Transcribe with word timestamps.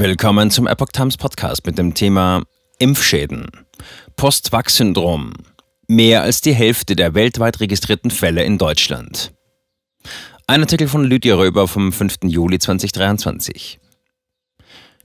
Willkommen 0.00 0.50
zum 0.50 0.66
Epoch 0.66 0.88
Times 0.94 1.18
Podcast 1.18 1.66
mit 1.66 1.76
dem 1.76 1.92
Thema 1.92 2.42
Impfschäden. 2.78 3.48
Post-Vax-Syndrom. 4.16 5.34
Mehr 5.88 6.22
als 6.22 6.40
die 6.40 6.54
Hälfte 6.54 6.96
der 6.96 7.12
weltweit 7.12 7.60
registrierten 7.60 8.10
Fälle 8.10 8.42
in 8.42 8.56
Deutschland. 8.56 9.34
Ein 10.46 10.62
Artikel 10.62 10.88
von 10.88 11.04
Lydia 11.04 11.34
Röber 11.34 11.68
vom 11.68 11.92
5. 11.92 12.20
Juli 12.22 12.58
2023. 12.58 13.78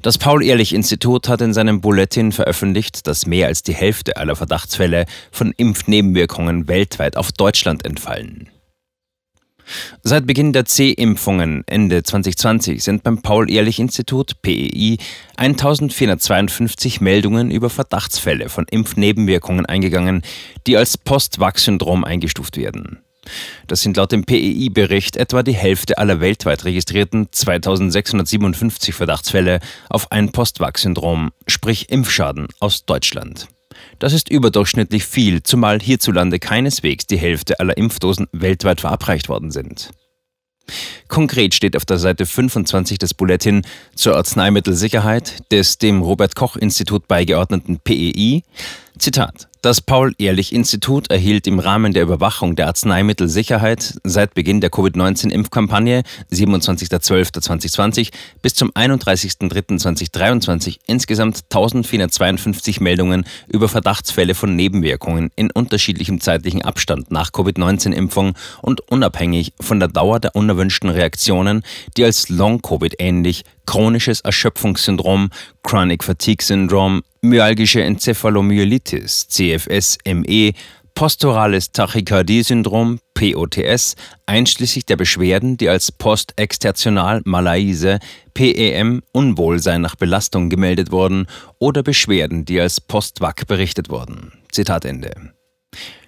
Das 0.01 0.17
Paul-Ehrlich-Institut 0.17 1.27
hat 1.27 1.41
in 1.41 1.53
seinem 1.53 1.81
Bulletin 1.81 2.31
veröffentlicht, 2.31 3.05
dass 3.05 3.25
mehr 3.25 3.47
als 3.47 3.63
die 3.63 3.75
Hälfte 3.75 4.15
aller 4.15 4.37
Verdachtsfälle 4.37 5.07
von 5.29 5.51
Impfnebenwirkungen 5.57 6.69
weltweit 6.69 7.17
auf 7.17 7.33
Deutschland 7.33 7.83
entfallen. 7.83 8.49
Seit 10.03 10.27
Beginn 10.27 10.53
der 10.53 10.65
C-Impfungen 10.65 11.63
Ende 11.67 12.03
2020 12.03 12.83
sind 12.83 13.03
beim 13.03 13.21
Paul-Ehrlich-Institut 13.21 14.41
PEI 14.41 14.97
1452 15.37 17.01
Meldungen 17.01 17.51
über 17.51 17.69
Verdachtsfälle 17.69 18.49
von 18.49 18.65
Impfnebenwirkungen 18.69 19.65
eingegangen, 19.65 20.21
die 20.67 20.77
als 20.77 20.97
Post-Vax-Syndrom 20.97 22.03
eingestuft 22.03 22.57
werden. 22.57 22.99
Das 23.67 23.81
sind 23.81 23.97
laut 23.97 24.11
dem 24.11 24.23
PEI-Bericht 24.23 25.17
etwa 25.17 25.41
die 25.41 25.55
Hälfte 25.55 25.97
aller 25.97 26.19
weltweit 26.19 26.65
registrierten 26.65 27.29
2657 27.31 28.93
Verdachtsfälle 28.93 29.59
auf 29.89 30.11
ein 30.11 30.31
Post-Vax-Syndrom, 30.31 31.31
sprich 31.47 31.89
Impfschaden 31.89 32.47
aus 32.59 32.85
Deutschland. 32.85 33.47
Das 33.99 34.13
ist 34.13 34.29
überdurchschnittlich 34.29 35.05
viel, 35.05 35.43
zumal 35.43 35.79
hierzulande 35.79 36.39
keineswegs 36.39 37.07
die 37.07 37.17
Hälfte 37.17 37.59
aller 37.59 37.77
Impfdosen 37.77 38.27
weltweit 38.31 38.81
verabreicht 38.81 39.29
worden 39.29 39.51
sind. 39.51 39.91
Konkret 41.07 41.53
steht 41.53 41.77
auf 41.77 41.85
der 41.85 41.99
Seite 41.99 42.25
25 42.25 42.97
des 42.97 43.13
Bulletin 43.13 43.61
zur 43.93 44.15
Arzneimittelsicherheit 44.15 45.51
des 45.51 45.77
dem 45.77 46.01
Robert 46.01 46.35
Koch 46.35 46.55
Institut 46.55 47.07
beigeordneten 47.07 47.79
PEI, 47.79 48.41
Zitat, 48.97 49.47
das 49.65 49.81
Paul-Ehrlich-Institut 49.81 51.09
erhielt 51.09 51.47
im 51.47 51.57
Rahmen 51.57 51.91
der 51.91 52.03
Überwachung 52.03 52.55
der 52.55 52.67
Arzneimittelsicherheit 52.67 53.95
seit 54.03 54.35
Beginn 54.35 54.61
der 54.61 54.69
Covid-19-Impfkampagne 54.69 56.03
27.12.2020 56.31 58.11
bis 58.43 58.53
zum 58.53 58.69
31.03.2023 58.73 60.77
insgesamt 60.85 61.45
1452 61.45 62.79
Meldungen 62.79 63.25
über 63.47 63.67
Verdachtsfälle 63.67 64.35
von 64.35 64.55
Nebenwirkungen 64.55 65.31
in 65.35 65.49
unterschiedlichem 65.49 66.21
zeitlichen 66.21 66.61
Abstand 66.61 67.09
nach 67.09 67.31
Covid-19-Impfung 67.31 68.35
und 68.61 68.81
unabhängig 68.81 69.53
von 69.59 69.79
der 69.79 69.89
Dauer 69.89 70.19
der 70.19 70.35
unerwünschten 70.35 70.91
Reaktionen, 70.91 71.63
die 71.97 72.03
als 72.03 72.29
Long-Covid 72.29 72.97
ähnlich 72.99 73.45
chronisches 73.65 74.21
Erschöpfungssyndrom, 74.21 75.29
Chronic 75.63 76.03
Fatigue 76.03 76.43
Syndrom, 76.43 77.03
myalgische 77.21 77.83
Enzephalomyelitis, 77.83 79.27
CFS-ME, 79.27 80.53
posturales 80.95 81.71
Tachykardie-Syndrom, 81.73 82.99
POTS, 83.13 83.95
einschließlich 84.25 84.85
der 84.85 84.95
Beschwerden, 84.95 85.57
die 85.57 85.69
als 85.69 85.91
postextertional 85.91 87.21
Malaise, 87.25 87.99
PEM, 88.33 89.01
Unwohlsein 89.11 89.81
nach 89.81 89.95
Belastung 89.95 90.49
gemeldet 90.49 90.91
wurden, 90.91 91.27
oder 91.59 91.83
Beschwerden, 91.83 92.45
die 92.45 92.59
als 92.59 92.79
Post-Vac 92.81 93.45
berichtet 93.45 93.89
wurden. 93.89 94.31
Zitat 94.51 94.85
Ende. 94.85 95.11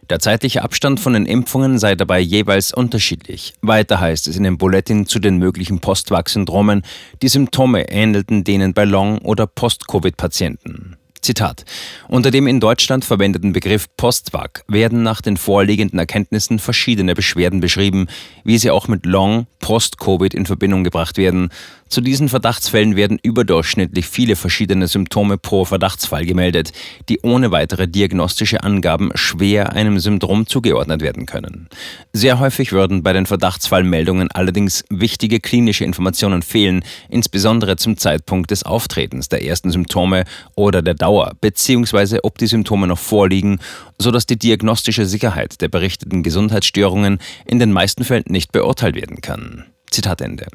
Der 0.10 0.20
zeitliche 0.20 0.64
Abstand 0.64 1.02
von 1.02 1.14
den 1.14 1.26
Impfungen 1.26 1.80
sei 1.80 1.96
dabei 1.96 2.20
jeweils 2.20 2.74
unterschiedlich. 2.74 3.54
Weiter 3.62 4.00
heißt 4.00 4.28
es 4.28 4.38
in 4.38 4.44
dem 4.44 4.58
Bulletin 4.58 5.06
zu 5.06 5.20
den 5.20 5.38
möglichen 5.38 5.80
Postvax-Syndromen, 5.80 6.84
die 7.22 7.28
Symptome 7.28 7.90
ähnelten 7.90 8.46
denen 8.46 8.74
bei 8.74 8.86
Long- 8.86 9.18
oder 9.20 9.48
Post-Covid-Patienten. 9.48 10.96
Zitat. 11.22 11.66
Unter 12.08 12.32
dem 12.32 12.48
in 12.48 12.60
Deutschland 12.60 13.06
verwendeten 13.06 13.54
Begriff 13.54 13.88
Postvac 13.98 14.64
werden 14.68 15.04
nach 15.04 15.22
den 15.22 15.38
vorliegenden 15.38 16.00
Erkenntnissen 16.00 16.60
verschiedene 16.60 17.16
Beschwerden 17.16 17.60
beschrieben, 17.60 18.08
wie 18.44 18.58
sie 18.58 18.72
auch 18.72 18.88
mit 18.88 19.06
Long, 19.06 19.48
Post-Covid 19.60 20.34
in 20.34 20.46
Verbindung 20.46 20.84
gebracht 20.84 21.18
werden. 21.18 21.50
Zu 21.90 22.02
diesen 22.02 22.28
Verdachtsfällen 22.28 22.96
werden 22.96 23.18
überdurchschnittlich 23.22 24.08
viele 24.08 24.36
verschiedene 24.36 24.88
Symptome 24.88 25.38
pro 25.38 25.64
Verdachtsfall 25.64 26.26
gemeldet, 26.26 26.74
die 27.08 27.20
ohne 27.22 27.52
weitere 27.52 27.88
diagnostische 27.88 28.64
Angaben 28.64 29.12
schwer 29.16 29.74
einem 29.74 30.00
Syndrom 30.00 30.48
zugeordnet 30.48 31.02
werden 31.02 31.26
können. 31.26 31.70
Sehr 32.12 32.40
häufig 32.40 32.74
würden 32.74 33.04
bei 33.04 33.14
den 33.14 33.26
Verdachtsfallmeldungen 33.26 34.30
allerdings 34.32 34.84
wichtige 34.90 35.40
klinische 35.40 35.86
Informationen 35.86 36.42
fehlen, 36.42 36.84
insbesondere 37.10 37.78
zum 37.78 37.98
Zeitpunkt 37.98 38.52
des 38.52 38.64
Auftretens 38.64 39.30
der 39.30 39.46
ersten 39.46 39.72
Symptome 39.72 40.26
oder 40.56 40.82
der 40.82 40.94
Dauer 41.08 41.32
bzw. 41.40 42.20
ob 42.24 42.38
die 42.38 42.48
Symptome 42.48 42.86
noch 42.86 43.00
vorliegen, 43.00 43.60
sodass 43.98 44.26
die 44.26 44.38
diagnostische 44.38 45.06
Sicherheit 45.06 45.62
der 45.62 45.70
berichteten 45.70 46.22
Gesundheitsstörungen 46.22 47.20
in 47.46 47.60
den 47.60 47.72
meisten 47.72 48.04
Fällen 48.04 48.26
nicht 48.28 48.52
beurteilt 48.52 48.96
werden 48.96 49.22
kann. 49.22 49.64
Zitat 49.90 50.20
Ende. 50.20 50.48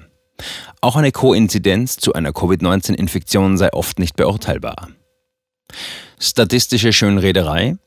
Auch 0.83 0.97
eine 0.97 1.11
Koinzidenz 1.11 1.97
zu 1.97 2.13
einer 2.13 2.35
Covid-19-Infektion 2.35 3.57
sei 3.57 3.73
oft 3.73 3.99
nicht 3.99 4.15
beurteilbar. 4.17 4.89
Statistische 6.19 6.93
Schönrederei 6.93 7.79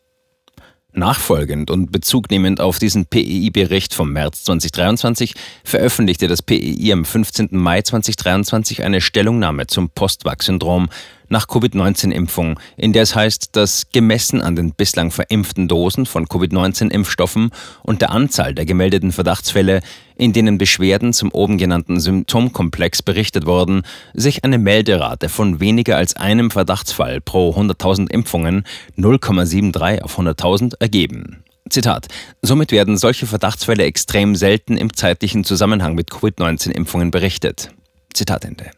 Nachfolgend 0.98 1.70
und 1.72 1.92
bezugnehmend 1.92 2.62
auf 2.62 2.80
diesen 2.80 3.06
PEI-Bericht 3.06 3.94
vom 3.94 4.14
März 4.14 4.46
2023 4.46 5.34
veröffentlichte 5.66 6.30
das 6.30 6.42
PEI 6.42 6.94
am 6.94 7.04
15. 7.04 7.50
Mai 7.52 7.82
2023 7.82 8.82
eine 8.82 9.02
Stellungnahme 9.02 9.68
zum 9.68 9.90
Postvax-Syndrom 9.90 10.88
nach 11.30 11.48
Covid-19-Impfung, 11.48 12.60
in 12.78 12.94
der 12.94 13.04
es 13.04 13.16
heißt, 13.16 13.56
dass 13.56 13.90
gemessen 13.92 14.42
an 14.42 14.56
den 14.56 14.74
bislang 14.74 15.12
verimpften 15.12 15.68
Dosen 15.68 16.06
von 16.06 16.28
Covid-19-Impfstoffen 16.28 17.52
und 17.84 18.02
der 18.02 18.12
Anzahl 18.12 18.54
der 18.54 18.66
gemeldeten 18.66 19.12
Verdachtsfälle, 19.12 19.82
in 20.16 20.34
denen 20.34 20.58
Beschwerden 20.58 21.14
zum 21.14 21.32
oben 21.32 21.58
genannten 21.58 22.00
Symptomkomplex 22.00 23.02
berichtet 23.02 23.46
wurden, 23.46 23.84
sich 24.14 24.44
eine 24.44 24.58
Melderate 24.58 25.30
von 25.30 25.60
weniger 25.60 25.98
als 25.98 26.16
einem 26.16 26.52
Verdachtsfall 26.52 27.22
pro 27.22 27.52
100.000 27.52 28.10
Impfungen 28.12 28.64
0,73 28.98 30.02
auf 30.02 30.18
100.000 30.18 30.76
ergeben. 30.80 31.44
Zitat. 31.70 32.08
Somit 32.42 32.72
werden 32.72 32.96
solche 32.96 33.26
Verdachtsfälle 33.26 33.84
extrem 33.86 34.36
selten 34.36 34.78
im 34.78 34.94
zeitlichen 34.94 35.44
Zusammenhang 35.44 35.96
mit 35.96 36.12
Covid-19-Impfungen 36.12 37.10
berichtet. 37.10 37.72
Zitat 38.14 38.46
Ende. 38.46 38.72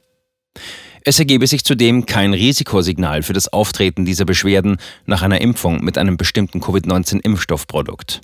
Es 1.08 1.20
ergebe 1.20 1.48
sich 1.48 1.64
zudem 1.64 2.06
kein 2.06 2.34
Risikosignal 2.34 3.24
für 3.24 3.32
das 3.32 3.48
Auftreten 3.48 4.04
dieser 4.04 4.26
Beschwerden 4.26 4.76
nach 5.06 5.22
einer 5.22 5.40
Impfung 5.40 5.82
mit 5.82 5.98
einem 5.98 6.18
bestimmten 6.18 6.60
Covid-19-Impfstoffprodukt. 6.60 8.20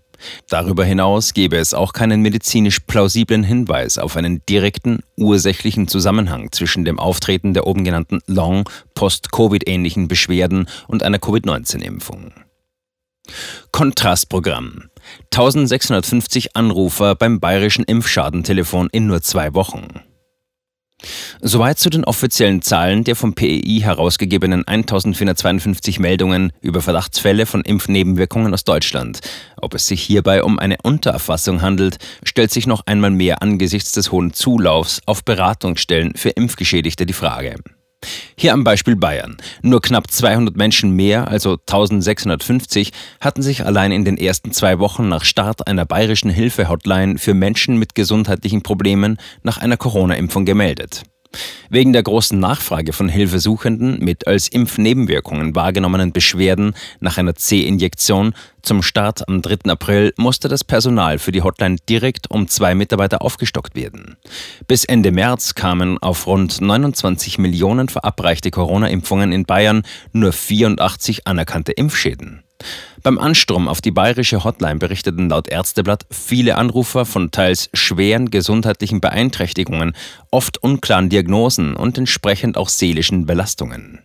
Darüber 0.49 0.83
hinaus 0.83 1.33
gäbe 1.33 1.55
es 1.55 1.73
auch 1.73 1.93
keinen 1.93 2.21
medizinisch 2.21 2.81
plausiblen 2.81 3.45
Hinweis 3.45 3.97
auf 3.97 4.17
einen 4.17 4.45
direkten, 4.49 4.99
ursächlichen 5.15 5.87
Zusammenhang 5.87 6.51
zwischen 6.51 6.83
dem 6.83 6.99
Auftreten 6.99 7.53
der 7.53 7.67
oben 7.67 7.85
genannten 7.85 8.19
Long-, 8.27 8.69
Post-Covid-ähnlichen 8.95 10.09
Beschwerden 10.09 10.67
und 10.85 11.03
einer 11.03 11.19
Covid-19-Impfung. 11.19 12.33
Kontrastprogramm. 13.71 14.89
1650 15.31 16.57
Anrufer 16.57 17.15
beim 17.15 17.39
bayerischen 17.39 17.85
Impfschadentelefon 17.85 18.89
in 18.91 19.07
nur 19.07 19.21
zwei 19.21 19.53
Wochen. 19.53 20.01
Soweit 21.41 21.79
zu 21.79 21.89
den 21.89 22.03
offiziellen 22.03 22.61
Zahlen 22.61 23.03
der 23.03 23.15
vom 23.15 23.33
PEI 23.33 23.79
herausgegebenen 23.81 24.67
1452 24.67 25.99
Meldungen 25.99 26.51
über 26.61 26.81
Verdachtsfälle 26.81 27.45
von 27.45 27.61
Impfnebenwirkungen 27.61 28.53
aus 28.53 28.63
Deutschland. 28.63 29.19
Ob 29.57 29.73
es 29.73 29.87
sich 29.87 30.01
hierbei 30.01 30.43
um 30.43 30.59
eine 30.59 30.77
Untererfassung 30.83 31.61
handelt, 31.61 31.97
stellt 32.23 32.51
sich 32.51 32.67
noch 32.67 32.85
einmal 32.85 33.11
mehr 33.11 33.41
angesichts 33.41 33.91
des 33.91 34.11
hohen 34.11 34.33
Zulaufs 34.33 35.01
auf 35.05 35.23
Beratungsstellen 35.23 36.13
für 36.15 36.29
Impfgeschädigte 36.29 37.05
die 37.05 37.13
Frage. 37.13 37.55
Hier 38.35 38.53
am 38.53 38.63
Beispiel 38.63 38.95
Bayern. 38.95 39.37
Nur 39.61 39.81
knapp 39.81 40.09
200 40.09 40.55
Menschen 40.55 40.91
mehr, 40.91 41.27
also 41.27 41.53
1650, 41.53 42.91
hatten 43.19 43.41
sich 43.41 43.65
allein 43.65 43.91
in 43.91 44.05
den 44.05 44.17
ersten 44.17 44.51
zwei 44.51 44.79
Wochen 44.79 45.07
nach 45.07 45.25
Start 45.25 45.67
einer 45.67 45.85
bayerischen 45.85 46.29
Hilfe-Hotline 46.29 47.17
für 47.17 47.33
Menschen 47.33 47.77
mit 47.77 47.95
gesundheitlichen 47.95 48.63
Problemen 48.63 49.17
nach 49.43 49.57
einer 49.57 49.77
Corona-Impfung 49.77 50.45
gemeldet. 50.45 51.03
Wegen 51.69 51.93
der 51.93 52.03
großen 52.03 52.39
Nachfrage 52.39 52.93
von 52.93 53.09
Hilfesuchenden 53.09 53.99
mit 53.99 54.27
als 54.27 54.47
Impfnebenwirkungen 54.47 55.55
wahrgenommenen 55.55 56.11
Beschwerden 56.11 56.75
nach 56.99 57.17
einer 57.17 57.35
C-Injektion 57.35 58.33
zum 58.61 58.81
Start 58.81 59.27
am 59.27 59.41
3. 59.41 59.69
April 59.71 60.13
musste 60.15 60.47
das 60.47 60.63
Personal 60.63 61.19
für 61.19 61.33
die 61.33 61.41
Hotline 61.41 61.75
direkt 61.89 62.31
um 62.31 62.47
zwei 62.47 62.75
Mitarbeiter 62.75 63.21
aufgestockt 63.21 63.75
werden. 63.75 64.15
Bis 64.67 64.85
Ende 64.85 65.11
März 65.11 65.53
kamen 65.53 65.97
auf 65.97 66.27
rund 66.27 66.61
29 66.61 67.39
Millionen 67.39 67.89
verabreichte 67.89 68.51
Corona-Impfungen 68.51 69.33
in 69.33 69.43
Bayern 69.43 69.83
nur 70.13 70.31
84 70.31 71.27
anerkannte 71.27 71.73
Impfschäden. 71.73 72.42
Beim 73.01 73.17
Ansturm 73.17 73.67
auf 73.67 73.81
die 73.81 73.91
bayerische 73.91 74.43
Hotline 74.43 74.77
berichteten 74.77 75.29
laut 75.29 75.49
Ärzteblatt 75.49 76.05
viele 76.11 76.55
Anrufer 76.55 77.05
von 77.05 77.31
teils 77.31 77.69
schweren 77.73 78.31
gesundheitlichen 78.31 79.01
Beeinträchtigungen, 79.01 79.93
oft 80.31 80.61
unklaren 80.63 81.09
Diagnosen 81.09 81.75
und 81.75 81.97
entsprechend 81.97 82.57
auch 82.57 82.69
seelischen 82.69 83.25
Belastungen. 83.25 83.99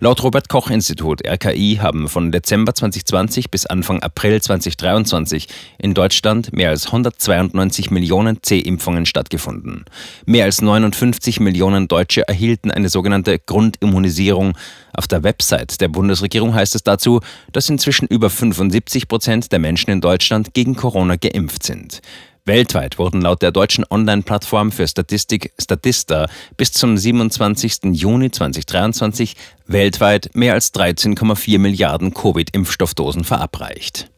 Laut 0.00 0.22
Robert 0.22 0.48
Koch 0.48 0.70
Institut 0.70 1.26
RKI 1.26 1.78
haben 1.82 2.08
von 2.08 2.30
Dezember 2.30 2.72
2020 2.72 3.50
bis 3.50 3.66
Anfang 3.66 4.00
April 4.00 4.40
2023 4.40 5.48
in 5.78 5.92
Deutschland 5.92 6.52
mehr 6.52 6.70
als 6.70 6.86
192 6.86 7.90
Millionen 7.90 8.40
C-Impfungen 8.40 9.06
stattgefunden. 9.06 9.84
Mehr 10.24 10.44
als 10.44 10.62
59 10.62 11.40
Millionen 11.40 11.88
Deutsche 11.88 12.28
erhielten 12.28 12.70
eine 12.70 12.88
sogenannte 12.88 13.40
Grundimmunisierung. 13.40 14.56
Auf 14.92 15.08
der 15.08 15.24
Website 15.24 15.80
der 15.80 15.88
Bundesregierung 15.88 16.54
heißt 16.54 16.76
es 16.76 16.84
dazu, 16.84 17.20
dass 17.52 17.68
inzwischen 17.68 18.06
über 18.06 18.30
75 18.30 19.08
Prozent 19.08 19.50
der 19.50 19.58
Menschen 19.58 19.90
in 19.90 20.00
Deutschland 20.00 20.54
gegen 20.54 20.76
Corona 20.76 21.16
geimpft 21.16 21.64
sind. 21.64 22.00
Weltweit 22.48 22.98
wurden 22.98 23.20
laut 23.20 23.42
der 23.42 23.52
deutschen 23.52 23.84
Online-Plattform 23.88 24.72
für 24.72 24.88
Statistik 24.88 25.52
Statista 25.60 26.28
bis 26.56 26.72
zum 26.72 26.96
27. 26.96 27.92
Juni 27.92 28.30
2023 28.30 29.36
weltweit 29.66 30.30
mehr 30.34 30.54
als 30.54 30.74
13,4 30.74 31.58
Milliarden 31.58 32.14
Covid-Impfstoffdosen 32.14 33.22
verabreicht. 33.22 34.10